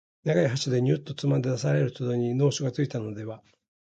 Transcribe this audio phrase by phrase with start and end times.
[0.23, 3.43] 長い箸でニューッとつまんで出される度に能書がついたのでは、